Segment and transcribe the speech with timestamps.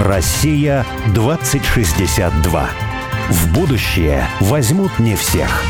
[0.00, 2.68] Россия 2062.
[3.30, 5.62] В будущее возьмут не всех.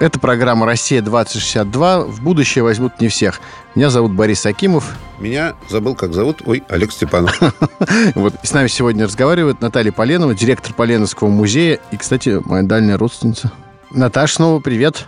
[0.00, 2.04] Это программа «Россия-2062».
[2.06, 3.42] В будущее возьмут не всех.
[3.74, 4.96] Меня зовут Борис Акимов.
[5.18, 6.40] Меня забыл, как зовут.
[6.46, 7.38] Ой, Олег Степанов.
[8.14, 8.34] Вот.
[8.42, 11.78] С нами сегодня разговаривает Наталья Поленова, директор Поленовского музея.
[11.90, 13.52] И, кстати, моя дальняя родственница.
[13.90, 15.06] Наташа, снова привет.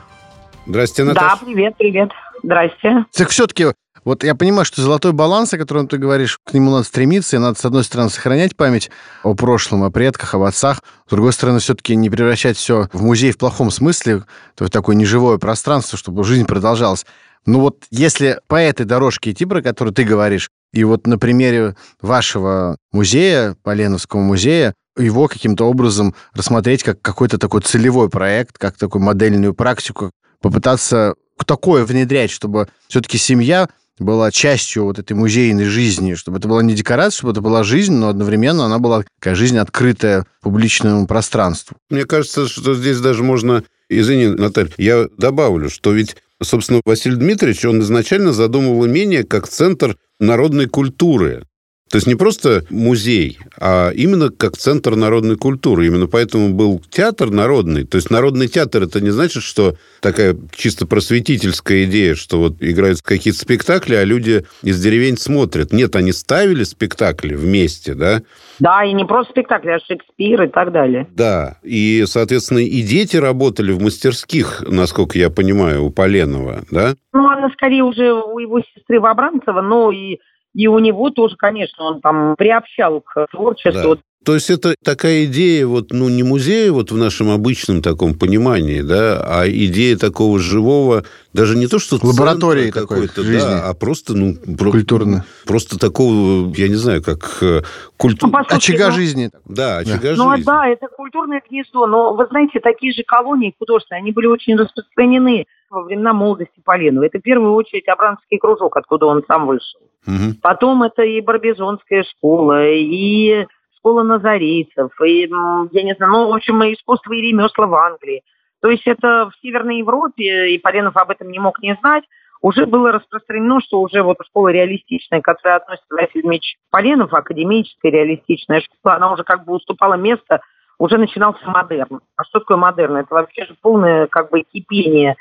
[0.66, 1.38] Здрасте, Наташа.
[1.40, 2.10] Да, привет, привет.
[2.42, 3.06] Здрасте.
[3.16, 3.68] Так все-таки
[4.04, 7.38] вот я понимаю, что золотой баланс, о котором ты говоришь, к нему надо стремиться, и
[7.38, 8.90] надо, с одной стороны, сохранять память
[9.22, 13.30] о прошлом, о предках, об отцах, с другой стороны, все-таки не превращать все в музей
[13.30, 17.06] в плохом смысле, то есть такое неживое пространство, чтобы жизнь продолжалась.
[17.46, 21.76] Ну вот если по этой дорожке идти, про которую ты говоришь, и вот на примере
[22.00, 29.02] вашего музея, Поленовского музея, его каким-то образом рассмотреть как какой-то такой целевой проект, как такую
[29.02, 30.10] модельную практику,
[30.40, 31.14] попытаться
[31.46, 36.74] такое внедрять, чтобы все-таки семья была частью вот этой музейной жизни, чтобы это была не
[36.74, 41.76] декорация, чтобы это была жизнь, но одновременно она была такая жизнь открытая публичному пространству.
[41.90, 43.64] Мне кажется, что здесь даже можно...
[43.88, 49.96] Извини, Наталья, я добавлю, что ведь, собственно, Василий Дмитриевич, он изначально задумывал имение как центр
[50.18, 51.44] народной культуры.
[51.92, 55.86] То есть не просто музей, а именно как центр народной культуры.
[55.86, 57.84] Именно поэтому был театр народный.
[57.84, 63.02] То есть народный театр это не значит, что такая чисто просветительская идея, что вот играют
[63.02, 65.74] какие-то спектакли, а люди из деревень смотрят.
[65.74, 68.22] Нет, они ставили спектакли вместе, да?
[68.58, 71.06] Да, и не просто спектакли, а Шекспир и так далее.
[71.10, 76.94] Да, и, соответственно, и дети работали в мастерских, насколько я понимаю, у Поленова, да?
[77.12, 80.16] Ну, она скорее уже у его сестры Вабранцева, но и
[80.54, 83.96] и у него тоже, конечно, он там приобщал к творчеству.
[83.96, 84.02] Да.
[84.24, 88.80] То есть это такая идея, вот, ну, не музея вот в нашем обычном таком понимании,
[88.80, 93.40] да, а идея такого живого, даже не то, что лаборатории какой-то, жизни.
[93.40, 94.36] да, а просто, ну,
[94.70, 95.24] культурно.
[95.44, 97.62] Просто такого, я не знаю, как э,
[97.96, 98.30] культура.
[98.30, 99.30] Ну, очага ну, жизни.
[99.44, 100.14] Да, очага да.
[100.14, 100.24] жизни.
[100.24, 104.56] Ну, да, это культурное гнездо, но, вы знаете, такие же колонии художественные, они были очень
[104.56, 107.04] распространены во времена молодости Поленова.
[107.04, 109.80] Это в первую очередь Абрамский кружок, откуда он сам вышел.
[110.06, 110.38] Угу.
[110.42, 113.46] Потом это и Барбизонская школа, и
[113.78, 118.22] школа назарейцев, и, я не знаю, ну, в общем, искусство и ремесла в Англии.
[118.60, 122.04] То есть это в Северной Европе, и Поленов об этом не мог не знать,
[122.42, 128.60] уже было распространено, что уже вот школа реалистичная, которая относится Василий Ильич Поленов, академическая реалистичная
[128.60, 130.42] школа, она уже как бы уступала место,
[130.78, 132.00] уже начинался модерн.
[132.16, 132.96] А что такое модерн?
[132.96, 135.16] Это вообще же полное как бы кипение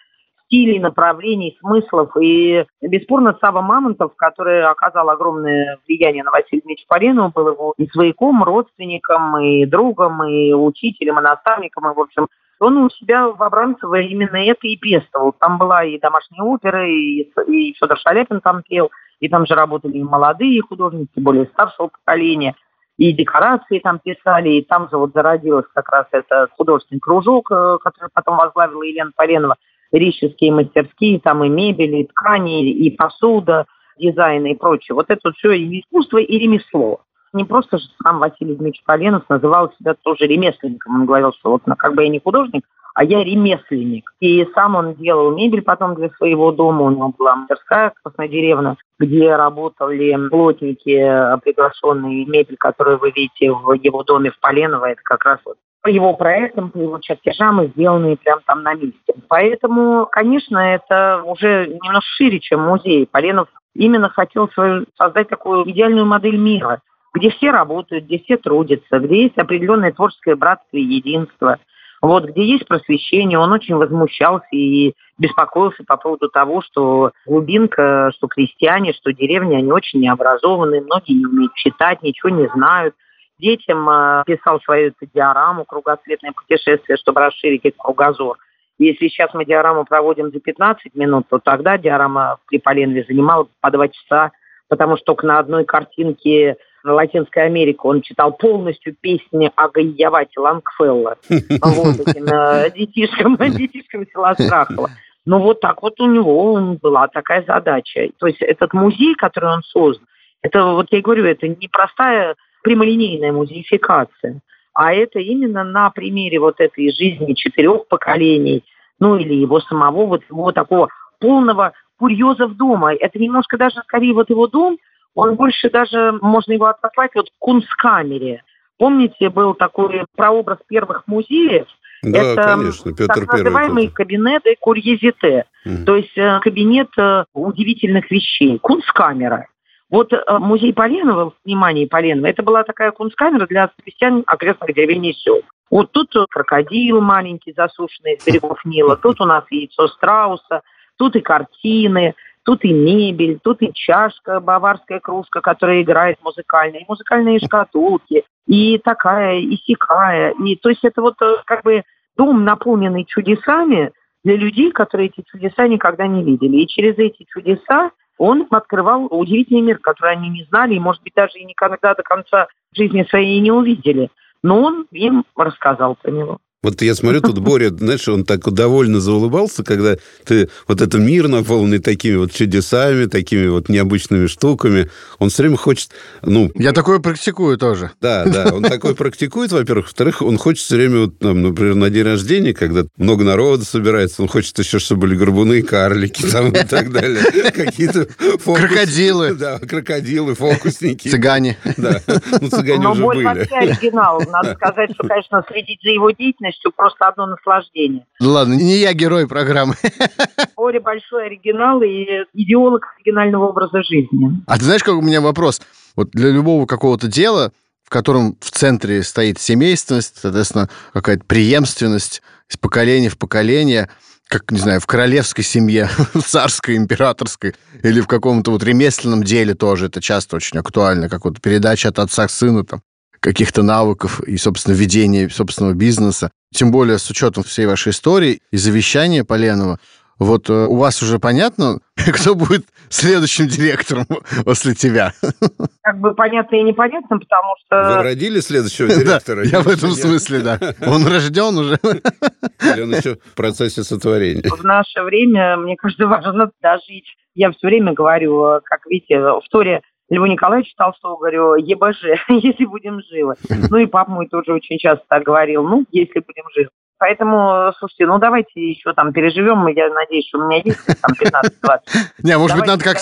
[0.51, 2.11] стилей, направлений, смыслов.
[2.21, 7.87] И бесспорно Сава Мамонтов, который оказал огромное влияние на Василия Дмитриевича Паренова, был его и
[7.87, 12.27] свояком, родственником, и другом, и учителем, и наставником, и, в общем,
[12.59, 15.33] он у себя в Абрамцево именно это и пестовал.
[15.39, 19.97] Там была и домашняя опера, и, и Федор Шаляпин там пел, и там же работали
[19.97, 22.55] и молодые художники, более старшего поколения,
[22.97, 27.77] и декорации там писали, и там же вот зародилась как раз это художественный кружок, э,
[27.81, 29.55] который потом возглавила Елена Поленова–
[29.91, 33.65] рижские мастерские, там и мебель, и ткани, и посуда,
[33.97, 34.95] дизайн и прочее.
[34.95, 37.01] Вот это все и искусство, и ремесло.
[37.33, 40.95] Не просто же сам Василий Дмитриевич Поленов называл себя тоже ремесленником.
[40.95, 44.11] Он говорил, что вот ну, как бы я не художник, а я ремесленник.
[44.19, 46.83] И сам он делал мебель потом для своего дома.
[46.83, 53.73] У него была мастерская Красная деревня, где работали плотники, приглашенные мебель, которую вы видите в
[53.73, 54.91] его доме в Поленово.
[54.91, 58.73] Это как раз вот по его проектам, по его чертежам и сделанные прямо там на
[58.73, 59.13] месте.
[59.27, 63.07] Поэтому, конечно, это уже немножко шире, чем музей.
[63.07, 64.49] Поленов именно хотел
[64.97, 66.81] создать такую идеальную модель мира,
[67.13, 71.57] где все работают, где все трудятся, где есть определенное творческое братство и единство.
[72.01, 78.27] Вот, где есть просвещение, он очень возмущался и беспокоился по поводу того, что глубинка, что
[78.27, 82.95] крестьяне, что деревни, они очень необразованные, многие не умеют читать, ничего не знают
[83.41, 88.37] детям э, писал свою диораму «Кругосветное путешествие», чтобы расширить их кругозор.
[88.77, 93.69] Если сейчас мы диораму проводим за 15 минут, то тогда диорама при Поленове занимала по
[93.69, 94.31] два часа,
[94.69, 101.17] потому что только на одной картинке Латинской Америки он читал полностью песни о Гайявате Лангфелла,
[101.29, 104.89] вот этим э, детишкам, детишкам села Страхова.
[105.25, 108.09] Ну вот так вот у него была такая задача.
[108.17, 110.07] То есть этот музей, который он создал,
[110.41, 114.41] это вот я говорю, это не простая прямолинейная музеификация,
[114.73, 118.63] а это именно на примере вот этой жизни четырех поколений,
[118.99, 122.93] ну или его самого, вот его такого полного курьезов дома.
[122.93, 124.77] Это немножко даже скорее вот его дом,
[125.13, 128.43] он больше даже, можно его отослать вот к кунсткамере.
[128.77, 131.67] Помните, был такой прообраз первых музеев,
[132.01, 133.93] да, это конечно, Петр так называемый Первый.
[133.93, 135.85] кабинет курьезите, угу.
[135.85, 139.47] то есть э, кабинет э, удивительных вещей, кунсткамера.
[139.91, 145.13] Вот э, музей Поленова, внимание Поленова, это была такая кунсткамера для крестьян окрестных деревень и
[145.13, 145.41] сел.
[145.69, 150.61] Вот тут крокодил маленький, засушенный с берегов Нила, тут у нас яйцо страуса,
[150.97, 156.85] тут и картины, тут и мебель, тут и чашка, баварская кружка, которая играет музыкально, и
[156.87, 160.33] музыкальные шкатулки, и такая, и сякая.
[160.43, 161.83] И, то есть это вот э, как бы
[162.17, 163.91] дом, наполненный чудесами
[164.23, 166.57] для людей, которые эти чудеса никогда не видели.
[166.57, 167.91] И через эти чудеса
[168.21, 172.03] он открывал удивительный мир, который они не знали и, может быть, даже и никогда до
[172.03, 174.11] конца жизни своей не увидели.
[174.43, 176.37] Но он им рассказал про него.
[176.63, 181.27] Вот я смотрю, тут Боря, знаешь, он так довольно заулыбался, когда ты вот этот мир
[181.27, 184.87] наполненный такими вот чудесами, такими вот необычными штуками.
[185.17, 185.89] Он все время хочет,
[186.21, 186.51] ну...
[186.53, 187.89] Я такое практикую тоже.
[187.99, 189.87] Да, да, он такой практикует, во-первых.
[189.87, 194.21] Во-вторых, он хочет все время, вот, там, например, на день рождения, когда много народа собирается,
[194.21, 197.23] он хочет еще, чтобы были горбуны, карлики там и так далее.
[197.55, 198.05] Какие-то
[198.45, 199.33] Крокодилы.
[199.33, 201.09] Да, крокодилы, фокусники.
[201.09, 201.57] Цыгане.
[201.77, 202.01] Да,
[202.39, 203.23] ну цыгане уже были.
[203.23, 204.21] Но вообще оригинал.
[204.27, 208.05] Надо сказать, что, конечно, следить за его деятельностью полностью просто одно наслаждение.
[208.19, 209.75] Ну ладно, не я герой программы.
[210.55, 214.41] Боря большой оригинал и идеолог оригинального образа жизни.
[214.47, 215.61] А ты знаешь, как у меня вопрос?
[215.95, 217.51] Вот для любого какого-то дела,
[217.83, 223.89] в котором в центре стоит семейственность, соответственно, какая-то преемственность из поколения в поколение,
[224.27, 229.55] как, не знаю, в королевской семье, в царской, императорской, или в каком-то вот ремесленном деле
[229.55, 232.81] тоже это часто очень актуально, как вот передача от отца к сыну, там,
[233.21, 236.31] каких-то навыков и, собственно, ведения собственного бизнеса.
[236.53, 239.79] Тем более с учетом всей вашей истории и завещания Поленова.
[240.17, 244.05] Вот э, у вас уже понятно, кто будет следующим директором
[244.45, 245.13] после тебя?
[245.81, 247.97] Как бы понятно и непонятно, потому что...
[247.97, 249.43] Вы родили следующего директора?
[249.43, 250.59] Да, я в этом смысле, да.
[250.85, 251.79] Он рожден уже.
[251.83, 254.47] Или он еще в процессе сотворения?
[254.49, 257.15] В наше время, мне кажется, важно дожить.
[257.33, 263.01] Я все время говорю, как видите, в Торе Льву Николаевичу Толстому говорю, ебаши, если будем
[263.01, 263.35] живы.
[263.71, 266.69] Ну и папа мой тоже очень часто так говорил, ну, если будем живы.
[267.01, 269.65] Поэтому, слушайте, ну давайте еще там переживем.
[269.65, 271.79] Я надеюсь, что у меня есть там 15-20.
[272.21, 272.97] Не, может быть, надо как,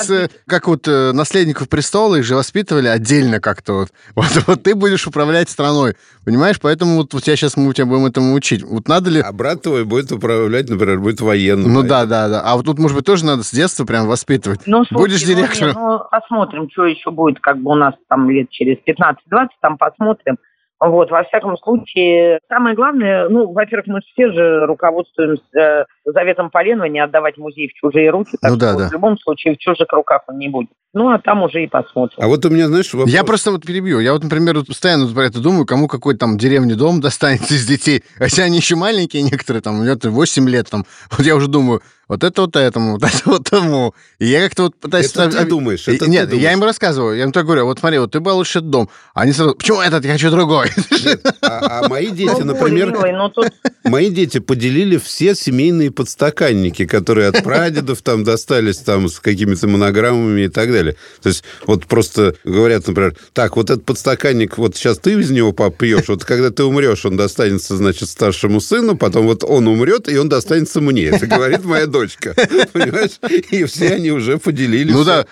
[0.48, 3.88] как вот э, наследников престола, их же воспитывали отдельно как-то.
[4.16, 4.62] Вот.
[4.64, 6.62] Ты будешь управлять страной, понимаешь?
[6.62, 8.64] Поэтому вот, я сейчас мы тебя будем этому учить.
[8.64, 9.20] Вот надо ли...
[9.20, 11.74] А брат твой будет управлять, например, будет военным.
[11.74, 12.42] Ну да, да, да.
[12.46, 14.62] А вот тут, может быть, тоже надо с детства прям воспитывать.
[14.66, 15.74] Ну, Будешь директором.
[15.74, 19.78] Ну, ну, посмотрим, что еще будет как бы у нас там лет через 15-20, там
[19.78, 20.38] посмотрим.
[20.80, 26.86] Вот, во всяком случае, самое главное, ну, во-первых, мы все же руководствуемся э, заветом Поленова
[26.86, 28.88] не отдавать музей в чужие руки, так ну, да, да.
[28.88, 30.70] в любом случае в чужих руках он не будет.
[30.94, 32.18] Ну, а там уже и посмотрим.
[32.18, 33.12] А вот у меня, знаешь, вопрос...
[33.12, 34.00] Я просто вот перебью.
[34.00, 37.68] Я вот, например, вот постоянно про это думаю, кому какой там деревне дом достанется из
[37.68, 38.04] детей.
[38.18, 40.86] Хотя они еще маленькие некоторые, там, у меня 8 лет, там.
[41.12, 43.94] Вот я уже думаю, вот это вот этому, вот это вот тому.
[44.18, 45.12] И я как-то вот пытаюсь...
[45.12, 46.44] Это ты думаешь, это Нет, ты думаешь.
[46.44, 48.90] я им рассказываю, я им так говорю, вот смотри, вот ты был лучше этот дом.
[49.14, 50.72] А они сразу, почему этот, я хочу другой.
[51.06, 52.98] Нет, а, а мои дети, например,
[53.84, 60.42] мои дети поделили все семейные подстаканники, которые от прадедов там достались там с какими-то монограммами
[60.42, 60.96] и так далее.
[61.22, 65.54] То есть вот просто говорят, например, так, вот этот подстаканник, вот сейчас ты из него
[65.54, 70.18] попьешь, вот когда ты умрешь, он достанется, значит, старшему сыну, потом вот он умрет, и
[70.18, 71.04] он достанется мне.
[71.04, 72.34] Это говорит моя дочь дочка.
[72.74, 73.20] Понимаешь?
[73.52, 74.94] И все они уже поделились.
[74.94, 75.26] Ну да,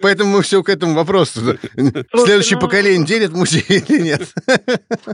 [0.00, 1.40] поэтому мы все к этому вопросу.
[2.14, 4.22] Следующее ну, поколение делит музей или нет?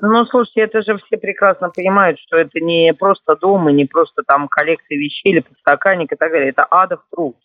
[0.00, 4.22] Ну, слушайте, это же все прекрасно понимают, что это не просто дом и не просто
[4.26, 6.50] там коллекция вещей или подстаканник и так далее.
[6.50, 7.36] Это адов труд.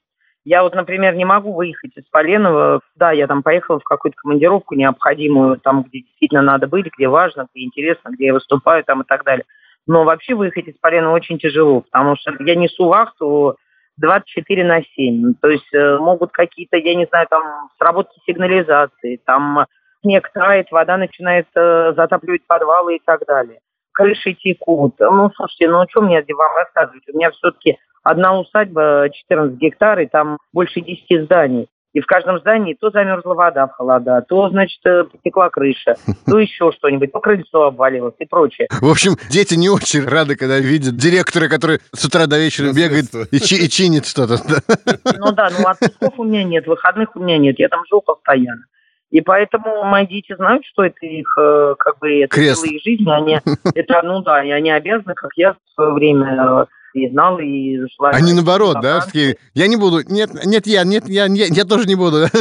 [0.45, 2.79] Я вот, например, не могу выехать из Поленова.
[2.95, 7.47] Да, я там поехала в какую-то командировку необходимую, там, где действительно надо быть, где важно,
[7.53, 9.43] где интересно, где я выступаю там и так далее.
[9.87, 13.57] Но вообще выехать из полена очень тяжело, потому что я несу вахту
[13.97, 15.33] 24 на 7.
[15.41, 19.65] То есть э, могут какие-то, я не знаю, там сработки сигнализации, там
[20.01, 23.59] снег тает, вода начинает э, затапливать подвалы и так далее.
[23.93, 24.95] Крыши текут.
[24.99, 27.03] Ну, слушайте, ну что мне вам рассказывать?
[27.11, 31.67] У меня все-таки одна усадьба 14 гектар, и там больше 10 зданий.
[31.97, 35.95] И в каждом здании то замерзла вода в холода, то, значит, э, потекла крыша,
[36.27, 38.67] то еще что-нибудь, то крыльцо обвалилось и прочее.
[38.69, 43.05] В общем, дети не очень рады, когда видят директора, который с утра до вечера бегает
[43.31, 44.37] и, чи- и чинит что-то.
[45.17, 48.61] Ну да, ну отпусков у меня нет, выходных у меня нет, я там живу постоянно.
[49.09, 52.63] И поэтому мои дети знают, что это их, э, как бы, это Крест.
[52.67, 53.09] их жизни.
[53.09, 53.39] Они,
[53.73, 57.79] это, ну да, и они обязаны, как я в свое время э, и знал, и
[57.95, 58.09] шла...
[58.09, 59.01] Они наоборот, да?
[59.01, 62.17] Такие, я не буду, нет, нет, я, нет, я, я, я тоже не буду.
[62.21, 62.31] Нет,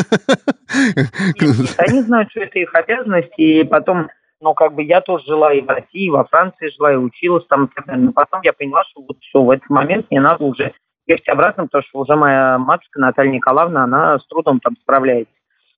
[1.40, 4.08] нет, они знают, что это их обязанность, и потом,
[4.40, 7.46] ну, как бы я тоже жила и в России, и во Франции жила, и училась
[7.46, 10.72] там, но потом я поняла, что вот все, в этот момент мне надо уже
[11.06, 15.32] ехать обратно, потому что уже моя матушка Наталья Николаевна, она с трудом там справляется.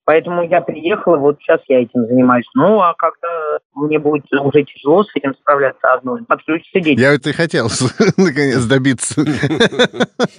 [0.09, 2.47] Поэтому я приехала, вот сейчас я этим занимаюсь.
[2.55, 6.99] Ну, а когда мне будет уже тяжело с этим справляться одной, подключится дети.
[6.99, 7.69] Я это и хотел,
[8.17, 9.21] наконец, добиться.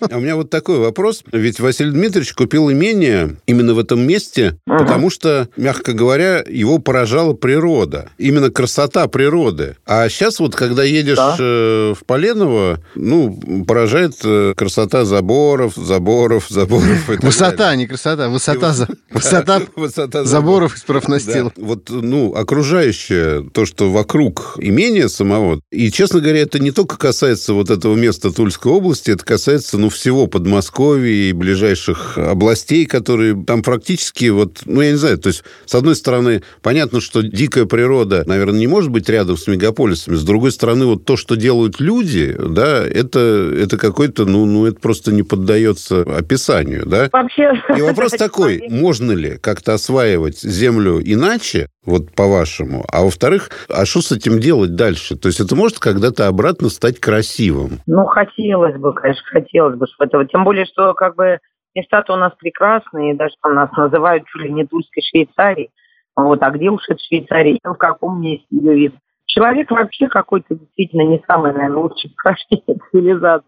[0.09, 1.23] А у меня вот такой вопрос.
[1.31, 7.35] Ведь Василий Дмитриевич купил имение именно в этом месте, потому что, мягко говоря, его поражала
[7.35, 8.09] природа.
[8.17, 9.77] Именно красота природы.
[9.85, 17.07] А сейчас вот, когда едешь э, в Поленово, ну, поражает э, красота заборов, заборов, заборов.
[17.21, 18.73] Высота, не красота, высота,
[19.11, 21.51] высота Высота заборов из профнастила.
[21.55, 21.63] Да.
[21.63, 25.59] Вот, ну, окружающее, то, что вокруг имения самого.
[25.71, 29.89] И, честно говоря, это не только касается вот этого места Тульской области, это касается, ну,
[29.89, 35.43] всего Подмосковья и ближайших областей, которые там практически вот, ну, я не знаю, то есть,
[35.65, 40.15] с одной стороны, понятно, что дикая природа, наверное, не может быть рядом с мегаполисами.
[40.15, 43.19] С другой стороны, вот то, что делают люди, да, это,
[43.57, 47.09] это какой-то, ну, ну, это просто не поддается описанию, да?
[47.11, 47.51] Вообще...
[47.77, 52.85] И вопрос такой, можно ли, как-то осваивать землю иначе, вот по-вашему?
[52.91, 55.15] А во-вторых, а что с этим делать дальше?
[55.15, 57.79] То есть это может когда-то обратно стать красивым?
[57.87, 60.25] Ну, хотелось бы, конечно, хотелось бы этого.
[60.27, 61.39] Тем более, что как бы
[61.73, 65.71] места-то у нас прекрасные, даже у нас называют чуть ли не Тульской Швейцарией.
[66.15, 67.57] Вот, а где уж это Швейцария?
[67.63, 68.95] В каком месте ее вид?
[69.25, 73.47] Человек вообще какой-то действительно не самый, наверное, лучший порождение цивилизации.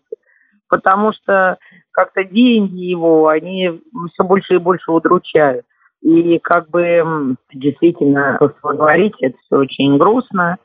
[0.68, 1.58] Потому что
[1.92, 3.82] как-то деньги его, они
[4.14, 5.66] все больше и больше удручают.
[6.02, 10.58] И как бы действительно, то, что вы говорите, это все очень грустно.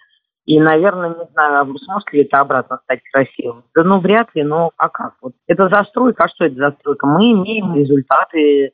[0.47, 3.65] И, наверное, не знаю, сможет ли это обратно стать красивым.
[3.75, 5.15] Да ну, вряд ли, но а как?
[5.21, 7.07] Вот это застройка, а что это застройка?
[7.07, 8.73] Мы имеем результаты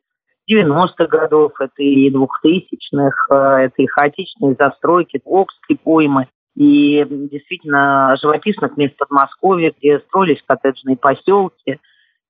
[0.50, 6.28] 90-х годов, это и 2000-х, это и хаотичные застройки, Окской поймы.
[6.54, 11.80] И действительно живописных мест Подмосковья, где строились коттеджные поселки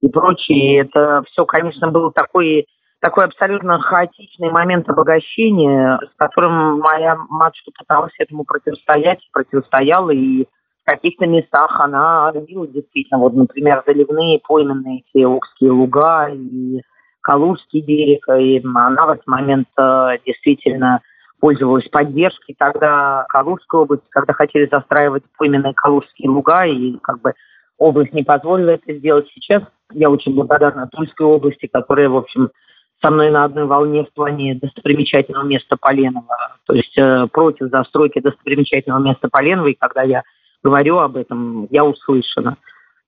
[0.00, 0.82] и прочее.
[0.82, 2.66] Это все, конечно, было такой
[3.02, 10.87] такой абсолютно хаотичный момент обогащения, с которым моя матушка пыталась этому противостоять, противостояла, и в
[10.87, 16.80] каких-то местах она видела действительно, вот, например, заливные пойменные эти Окские луга и
[17.23, 21.00] Калужский берег, и она в этот момент э, действительно
[21.40, 27.35] пользовалась поддержкой тогда Калужской области, когда хотели застраивать пойменные Калужские луга, и как бы
[27.78, 29.28] область не позволила это сделать.
[29.35, 32.50] Сейчас я очень благодарна Тульской области, которая, в общем,
[33.02, 38.21] со мной на одной волне в плане достопримечательного места Поленова, то есть э, против застройки
[38.21, 40.23] достопримечательного места Поленова, и когда я
[40.62, 42.56] говорю об этом, я услышана.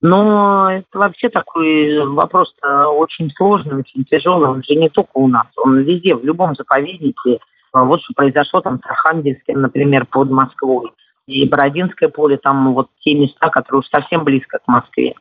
[0.02, 4.50] Но это вообще такой вопрос очень сложный, очень тяжелый.
[4.50, 7.38] Он же не только у нас, он везде, в любом заповеднике.
[7.72, 10.90] Вот что произошло там с Архангельским, например, под Москвой.
[11.26, 15.14] И Бородинское поле, там вот те места, которые уж совсем близко к Москве.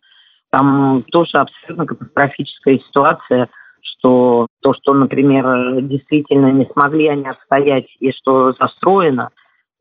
[0.50, 3.50] Там тоже абсолютно катастрофическая ситуация–
[3.84, 9.30] что то, что, например, действительно не смогли они отстоять и что застроено,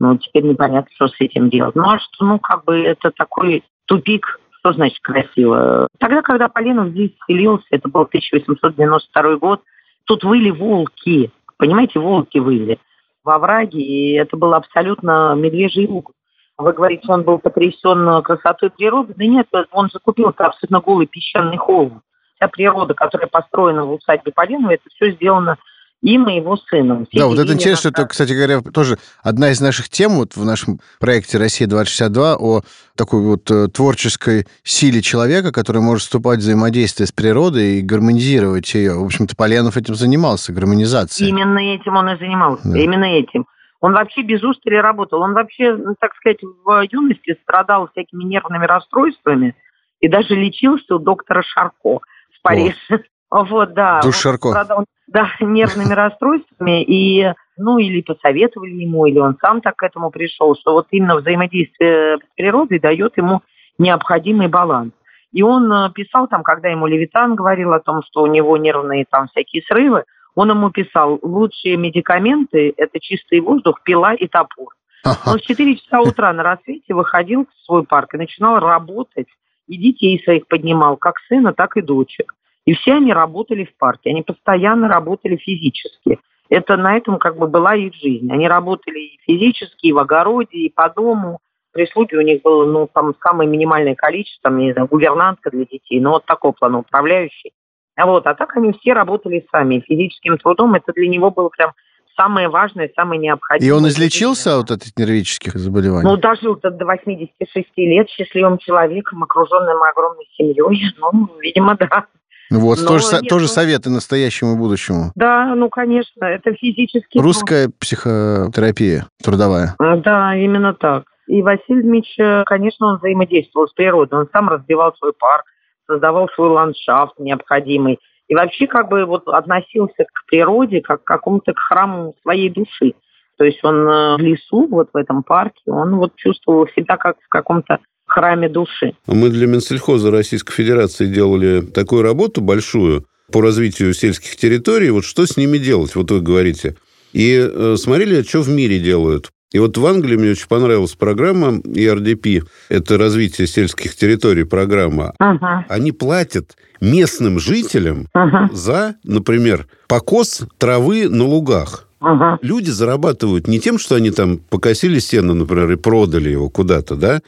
[0.01, 1.77] ну, теперь непонятно, что с этим делать.
[1.77, 5.89] Ну, а что, ну, как бы это такой тупик, что значит красиво?
[5.99, 9.63] Тогда, когда Полинов здесь селился, это был 1892 год,
[10.05, 12.79] тут выли волки, понимаете, волки выли
[13.23, 16.11] во враге, и это был абсолютно медвежий луг.
[16.59, 19.15] Вы говорите, он был потрясен красотой природы.
[19.17, 22.03] Да нет, он закупил абсолютно голый песчаный холм
[22.43, 25.57] вся природа, которая построена в усадьбе Полинова, это все сделано
[26.03, 27.07] им и его сыном.
[27.07, 30.35] Все да, вот это интересно, что это, кстати говоря, тоже одна из наших тем вот
[30.35, 32.63] в нашем проекте «Россия-2062» о
[32.97, 38.75] такой вот э, творческой силе человека, который может вступать в взаимодействие с природой и гармонизировать
[38.75, 38.95] ее.
[38.95, 41.31] В общем-то, Поленов этим занимался, гармонизацией.
[41.31, 42.79] Именно этим он и занимался, да.
[42.79, 43.47] именно этим.
[43.81, 45.21] Он вообще без устали работал.
[45.21, 49.55] Он вообще, ну, так сказать, в юности страдал всякими нервными расстройствами
[50.01, 52.01] и даже лечился у доктора Шарко
[52.43, 52.75] в Париж.
[53.35, 54.03] Вот, да.
[54.03, 54.49] Душ Шарко.
[54.77, 56.83] Он, да, нервными расстройствами.
[56.83, 61.17] И, ну, или посоветовали ему, или он сам так к этому пришел, что вот именно
[61.17, 63.41] взаимодействие с природой дает ему
[63.79, 64.93] необходимый баланс.
[65.33, 69.07] И он э, писал там, когда ему Левитан говорил о том, что у него нервные
[69.09, 74.75] там всякие срывы, он ему писал, лучшие медикаменты– это чистый воздух, пила и топор.
[75.27, 79.27] Он в 4 часа утра на рассвете выходил в свой парк и начинал работать
[79.73, 82.35] и детей своих поднимал, как сына, так и дочек.
[82.67, 86.19] И все они работали в парке, они постоянно работали физически.
[86.49, 88.31] Это на этом как бы была их жизнь.
[88.31, 91.39] Они работали и физически, и в огороде, и по дому.
[91.73, 96.01] Прислуги у них было, ну, там самое минимальное количество, там, не знаю, гувернантка для детей,
[96.01, 97.53] ну, вот такого плана управляющий.
[97.97, 99.81] А вот, а так они все работали сами.
[99.81, 101.73] Физическим трудом это для него было прям
[102.17, 103.69] самое важное, самое необходимое.
[103.69, 106.09] И он излечился от этих нервических заболеваний?
[106.09, 110.93] Ну, дожил до 86 лет счастливым человеком, окруженным огромной семьей.
[111.03, 112.07] Ну, видимо, да.
[112.51, 113.49] Вот, Но тоже, нет, тоже ну...
[113.49, 115.13] советы настоящему и будущему.
[115.15, 117.19] Да, ну, конечно, это физически...
[117.19, 119.75] Русская психотерапия трудовая.
[119.79, 121.05] Да, именно так.
[121.27, 124.21] И Василий Дмитриевич, э, конечно, он взаимодействовал с природой.
[124.21, 125.45] Он сам разбивал свой парк,
[125.87, 127.99] создавал свой ландшафт необходимый.
[128.33, 132.95] И вообще как бы вот относился к природе как к какому-то храму своей души.
[133.37, 137.19] То есть он э, в лесу, вот в этом парке, он вот чувствовал себя как
[137.21, 138.95] в каком-то храме души.
[139.07, 144.89] Мы для Минсельхоза Российской Федерации делали такую работу большую по развитию сельских территорий.
[144.89, 146.77] Вот что с ними делать, вот вы говорите.
[147.13, 149.31] И э, смотрели, что в мире делают.
[149.53, 155.15] И вот в Англии мне очень понравилась программа ERDP, это развитие сельских территорий программа.
[155.19, 155.65] Ага.
[155.69, 158.51] Они платят местным жителям ага.
[158.53, 161.89] за, например, покос травы на лугах.
[162.01, 162.39] Ага.
[162.43, 167.21] Люди зарабатывают не тем, что они там покосили сено, например, и продали его куда-то, да,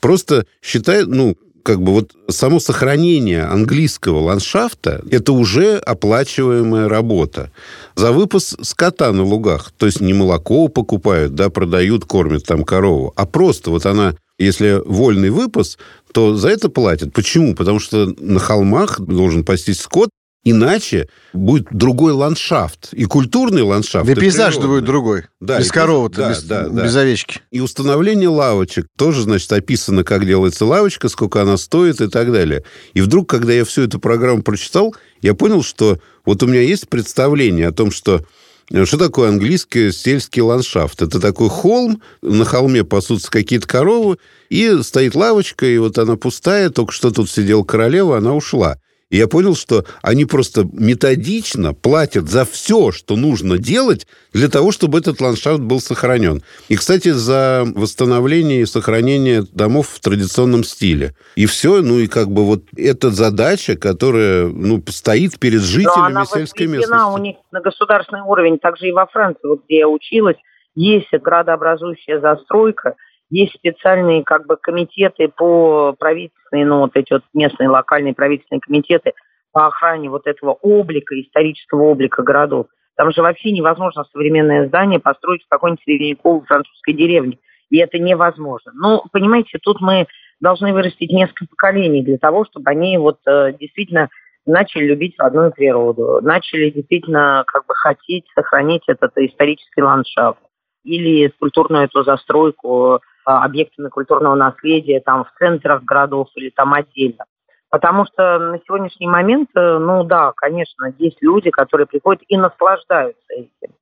[0.00, 7.50] просто считают, ну, как бы вот само сохранение английского ландшафта– это уже оплачиваемая работа.
[7.96, 13.12] За выпас скота на лугах, то есть не молоко покупают, да, продают, кормят там корову,
[13.16, 15.78] а просто вот она, если вольный выпас,
[16.12, 17.12] то за это платят.
[17.12, 17.54] Почему?
[17.54, 20.10] Потому что на холмах должен пастись скот,
[20.42, 22.94] Иначе будет другой ландшафт.
[22.94, 24.06] И культурный ландшафт.
[24.06, 25.24] Да и пейзаж будет другой.
[25.38, 27.40] Да, без коровы да, без, да, без овечки.
[27.50, 32.64] И установление лавочек тоже, значит, описано, как делается лавочка, сколько она стоит и так далее.
[32.94, 36.88] И вдруг, когда я всю эту программу прочитал, я понял, что вот у меня есть
[36.88, 38.24] представление о том, что
[38.70, 41.02] э, что такое английский сельский ландшафт?
[41.02, 44.16] Это такой холм, на холме пасутся какие-то коровы,
[44.48, 48.78] и стоит лавочка, и вот она пустая, только что тут сидела королева, она ушла.
[49.10, 54.70] И я понял, что они просто методично платят за все, что нужно делать для того,
[54.70, 56.42] чтобы этот ландшафт был сохранен.
[56.68, 61.14] И, кстати, за восстановление и сохранение домов в традиционном стиле.
[61.34, 66.24] И все, ну и как бы вот эта задача, которая ну, стоит перед жителями Но
[66.24, 67.12] сельской местности.
[67.12, 70.36] у них на государственный уровень, также и во Франции, вот где я училась,
[70.76, 72.94] есть градообразующая застройка–
[73.30, 79.12] есть специальные как бы комитеты по правительственные, ну вот эти вот местные локальные правительственные комитеты
[79.52, 82.66] по охране вот этого облика, исторического облика городов.
[82.96, 87.38] Там же вообще невозможно современное здание построить в какой-нибудь средневековой французской деревне.
[87.70, 88.72] И это невозможно.
[88.74, 90.06] Ну, понимаете, тут мы
[90.40, 94.08] должны вырастить несколько поколений для того, чтобы они вот э, действительно
[94.44, 100.40] начали любить родную природу, начали действительно как бы хотеть сохранить этот исторический ландшафт
[100.82, 103.00] или культурную эту застройку
[103.38, 107.24] объектами культурного наследия там в центрах городов или там отдельно.
[107.70, 113.32] Потому что на сегодняшний момент, э, ну да, конечно, есть люди, которые приходят и наслаждаются
[113.32, 113.74] этим.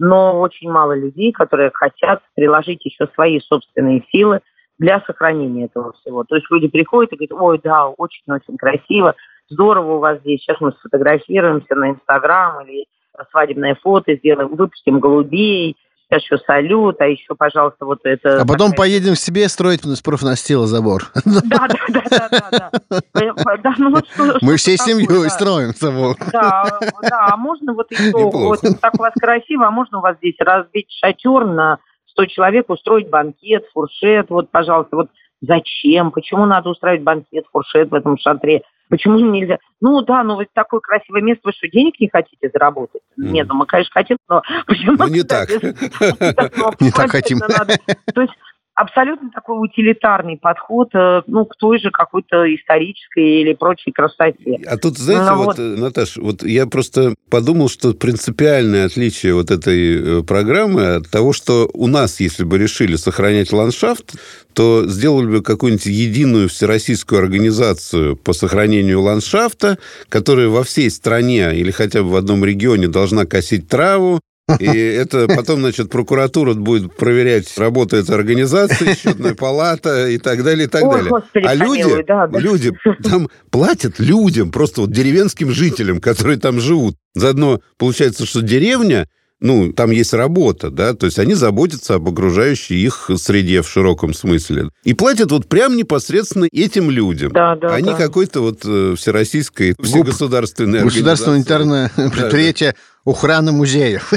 [0.00, 4.40] Но очень мало людей, которые хотят приложить еще свои собственные силы
[4.78, 6.24] для сохранения этого всего.
[6.24, 9.14] То есть люди приходят и говорят, ой, да, очень-очень красиво,
[9.48, 12.86] здорово у вас здесь, сейчас мы сфотографируемся на Инстаграм или
[13.30, 15.76] свадебное фото сделаем, выпустим голубей,
[16.08, 18.40] сейчас еще салют, а еще, пожалуйста, вот это...
[18.40, 18.76] А потом такая...
[18.76, 21.04] поедем в себе строить с профнастила забор.
[21.24, 22.70] Да, да, да, да,
[23.12, 23.74] да.
[23.78, 23.96] Ну
[24.42, 26.16] Мы всей семьей строим забор.
[26.32, 30.16] Да, да, а можно вот еще, вот так у вас красиво, а можно у вас
[30.18, 31.78] здесь разбить шатер на
[32.12, 37.94] 100 человек, устроить банкет, фуршет, вот, пожалуйста, вот зачем, почему надо устраивать банкет, фуршет в
[37.94, 38.62] этом шатре?
[38.88, 39.58] Почему нельзя?
[39.80, 43.02] Ну да, ну вот такое красивое место, вы что, денег не хотите заработать?
[43.18, 43.30] Mm.
[43.30, 44.96] Нет, ну мы, конечно, хотим, но почему?
[44.98, 45.48] Ну не так.
[46.80, 47.38] Не так хотим.
[47.38, 48.32] То есть
[48.78, 54.60] абсолютно такой утилитарный подход э, ну, к той же какой-то исторической или прочей красоте.
[54.66, 59.50] А тут, знаете, ну, вот, вот, Наташ, вот я просто подумал, что принципиальное отличие вот
[59.50, 64.14] этой э, программы от того, что у нас, если бы решили сохранять ландшафт,
[64.54, 71.72] то сделали бы какую-нибудь единую всероссийскую организацию по сохранению ландшафта, которая во всей стране или
[71.72, 74.20] хотя бы в одном регионе должна косить траву,
[74.58, 80.70] и это потом, значит, прокуратура будет проверять, работает организация, счетная палата и так далее, и
[80.70, 81.10] так Ой, далее.
[81.10, 82.38] Господи, а люди, помилуй, да, да.
[82.38, 86.96] люди там платят людям, просто вот деревенским жителям, которые там живут.
[87.14, 89.06] Заодно получается, что деревня
[89.40, 94.12] ну, там есть работа, да, то есть они заботятся об окружающей их среде в широком
[94.12, 94.70] смысле.
[94.84, 97.32] И платят вот прям непосредственно этим людям.
[97.32, 97.80] Да, да, а да.
[97.80, 102.74] не какой-то вот э, всероссийской, всегосударственной Государственное унитарное предприятие
[103.08, 104.12] охраны музеев.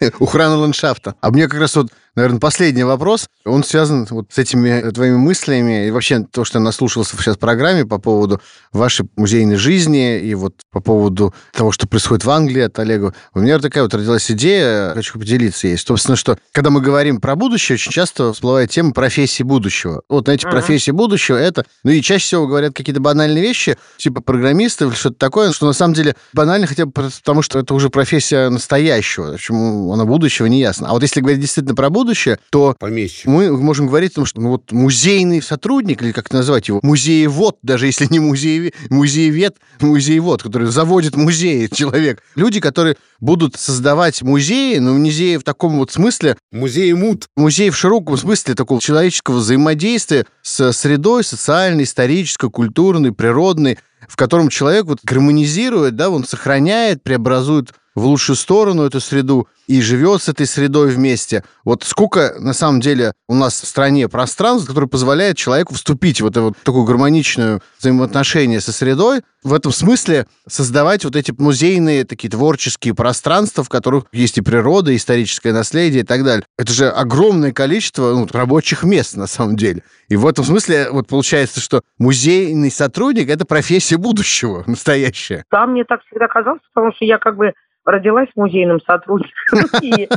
[0.20, 1.14] Охрана ландшафта.
[1.20, 3.28] А мне как раз вот наверное, последний вопрос.
[3.44, 7.38] Он связан вот с этими твоими мыслями и вообще то, что я наслушался сейчас в
[7.38, 8.40] программе по поводу
[8.72, 13.14] вашей музейной жизни и вот по поводу того, что происходит в Англии от Олега.
[13.34, 15.86] У меня такая вот родилась идея, хочу поделиться есть.
[15.86, 20.02] Собственно, что когда мы говорим про будущее, очень часто всплывает тема профессии будущего.
[20.08, 20.50] Вот, знаете, uh-huh.
[20.50, 21.64] профессии будущего это...
[21.82, 25.72] Ну и чаще всего говорят какие-то банальные вещи, типа программисты или что-то такое, что на
[25.72, 29.32] самом деле банально хотя бы потому, что это уже профессия настоящего.
[29.32, 30.88] Почему она будущего, не ясно.
[30.88, 32.03] А вот если говорить действительно про будущее,
[32.50, 33.26] то Помещик.
[33.26, 37.58] мы можем говорить о том, что ну, вот музейный сотрудник, или как назвать его, музеевод,
[37.62, 42.22] даже если не музей, музеевед, музеевод, который заводит музеи человек.
[42.34, 46.36] Люди, которые будут создавать музеи, но музеи в таком вот смысле...
[46.52, 47.26] Музей мут.
[47.36, 54.48] Музей в широком смысле такого человеческого взаимодействия с средой социальной, исторической, культурной, природной, в котором
[54.48, 60.28] человек вот гармонизирует, да, он сохраняет, преобразует в лучшую сторону эту среду и живет с
[60.28, 61.44] этой средой вместе.
[61.64, 66.26] Вот сколько, на самом деле, у нас в стране пространств, которое позволяет человеку вступить в
[66.26, 72.30] это вот такую гармоничную взаимоотношение со средой, в этом смысле создавать вот эти музейные такие
[72.30, 76.44] творческие пространства, в которых есть и природа, и историческое наследие и так далее.
[76.58, 79.82] Это же огромное количество ну, рабочих мест, на самом деле.
[80.08, 85.44] И в этом смысле вот получается, что музейный сотрудник— это профессия будущего, настоящая.
[85.50, 87.52] Да, мне так всегда казалось, потому что я как бы
[87.84, 90.08] родилась музейным сотрудником и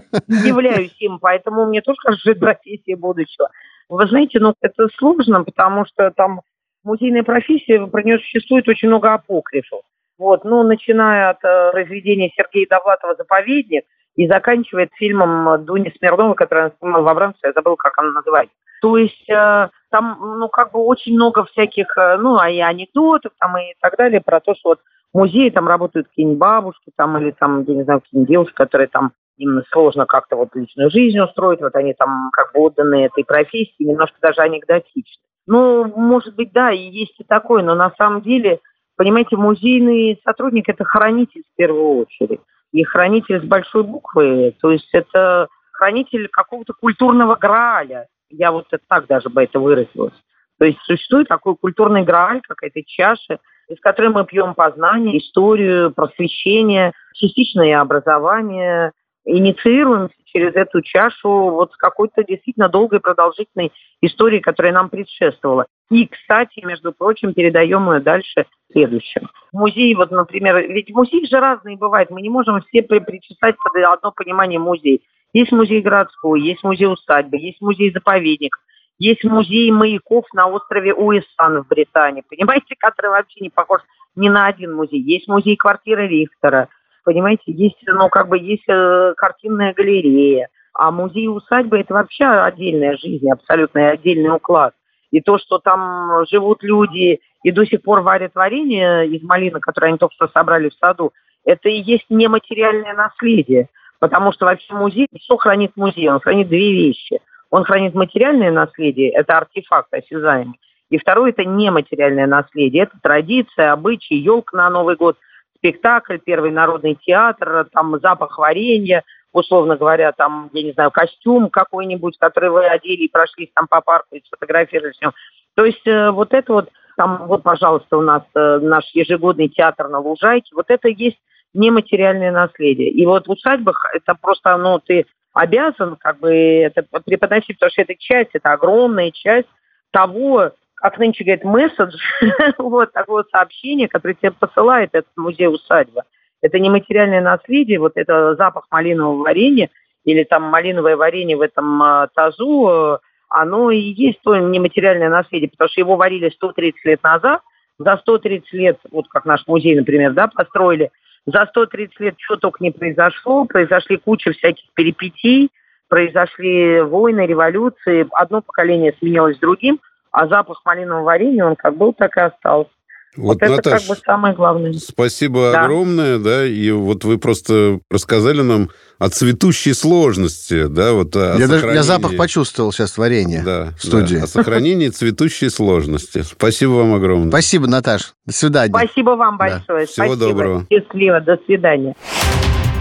[0.47, 3.49] являюсь им, поэтому мне тоже кажется, это профессия будущего.
[3.89, 6.41] Вы знаете, ну, это сложно, потому что там
[6.83, 9.81] музейная профессия, про нее существует очень много апокрифов.
[10.17, 13.83] Вот, ну, начиная от э, произведения Сергея Довлатова «Заповедник»
[14.15, 18.55] и заканчивая фильмом Дуни Смирновой, который она снимала в Абрамце, я забыла, как она называется.
[18.81, 23.57] То есть э, там, ну, как бы очень много всяких, э, ну, и анекдотов там
[23.57, 24.79] и так далее про то, что вот
[25.13, 29.11] музее там работают какие-нибудь бабушки там или там, я не знаю, какие-нибудь девушки, которые там
[29.37, 33.83] им сложно как-то вот личную жизнь устроить, вот они там как бы отданы этой профессии,
[33.83, 35.23] немножко даже анекдотичны.
[35.45, 38.59] Ну, может быть, да, и есть и такое, но на самом деле,
[38.97, 42.41] понимаете, музейный сотрудник– это хранитель в первую очередь.
[42.73, 48.07] И хранитель с большой буквы, то есть это хранитель какого-то культурного грааля.
[48.29, 50.13] Я вот так даже бы это выразилась.
[50.59, 56.93] То есть существует такой культурный грааль, какая-то чаша, из которой мы пьем познание, историю, просвещение,
[57.13, 58.91] частичное образование,
[59.25, 65.65] инициируем через эту чашу вот с какой-то действительно долгой продолжительной историей, которая нам предшествовала.
[65.89, 69.29] И, кстати, между прочим, передаем ее дальше следующим.
[69.51, 74.11] Музей, вот, например, ведь музеи же разные бывают, мы не можем все причесать под одно
[74.11, 75.03] понимание музей.
[75.33, 78.57] Есть музей городской, есть музей усадьбы, есть музей-заповедник,
[78.99, 83.81] есть музей маяков на острове Уэсан в Британии, понимаете, который вообще не похож
[84.15, 85.01] ни на один музей.
[85.01, 86.69] Есть музей квартиры Рихтера,
[87.03, 90.49] понимаете, есть, ну, как бы есть э, картинная галерея.
[90.73, 94.73] А музей усадьбы– это вообще отдельная жизнь, абсолютно отдельный уклад.
[95.09, 99.87] И то, что там живут люди и до сих пор варят варенье из малины, которое
[99.87, 101.13] они только что собрали в саду,
[101.45, 103.69] это и есть нематериальное наследие.
[103.99, 106.09] Потому что вообще музей, что хранит музей?
[106.09, 107.19] Он хранит две вещи.
[107.49, 110.59] Он хранит материальное наследие, это артефакт осязаемый.
[110.89, 112.83] И второе– это нематериальное наследие.
[112.83, 115.17] Это традиция, обычаи, елка на Новый год,
[115.55, 122.17] спектакль, первый народный театр, там запах варенья, условно говоря, там, я не знаю, костюм какой-нибудь,
[122.17, 125.11] который вы одели и прошлись там по парку и сфотографировали все.
[125.55, 129.89] То есть э, вот это вот, там, вот, пожалуйста, у нас э, наш ежегодный театр
[129.89, 131.19] на Лужайке, вот это есть
[131.57, 132.89] нематериальное наследие.
[132.89, 137.81] И вот в усадьбах это просто, ну, ты обязан как бы это преподносить, потому что
[137.81, 139.47] это часть, это огромная часть
[139.91, 141.95] того, как нынче говорит, месседж,
[142.57, 146.03] вот такое сообщение, которое тебе посылает этот музей-усадьба.
[146.41, 149.69] Это не материальное наследие, вот это запах малинового варенья
[150.05, 152.97] или там малиновое варенье в этом э, тазу, э,
[153.29, 157.41] оно и есть то нематериальное наследие, потому что его варили 130 лет назад,
[157.79, 160.91] за 130 лет, вот как наш музей, например, да, построили,
[161.27, 165.51] за 130 лет что только не произошло, произошли куча всяких перипетий,
[165.89, 169.79] произошли войны, революции, одно поколение сменилось другим,
[170.11, 172.71] а запах малинового варенья, он как был, так и остался.
[173.17, 174.73] Вот, вот это Наташ, как бы самое главное.
[174.73, 175.65] Спасибо да.
[175.65, 181.47] огромное, да, и вот вы просто рассказали нам о цветущей сложности, да, вот о я,
[181.47, 184.17] даже, я запах почувствовал сейчас варенье да, в студии.
[184.17, 186.21] Да, о сохранении цветущей сложности.
[186.21, 187.29] Спасибо вам огромное.
[187.29, 188.13] Спасибо, Наташ.
[188.25, 188.73] До свидания.
[188.77, 189.81] Спасибо вам большое.
[189.81, 189.85] Да.
[189.85, 190.15] Всего Спасибо.
[190.15, 190.67] доброго.
[190.69, 191.21] Счастливо.
[191.21, 191.95] До свидания.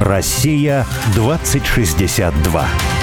[0.00, 2.95] Россия 2062.